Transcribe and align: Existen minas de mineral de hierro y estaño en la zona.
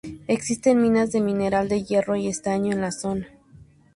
Existen 0.27 0.81
minas 0.81 1.11
de 1.11 1.21
mineral 1.21 1.69
de 1.69 1.83
hierro 1.83 2.15
y 2.15 2.27
estaño 2.27 2.71
en 2.73 2.81
la 2.81 2.91
zona. 2.91 3.27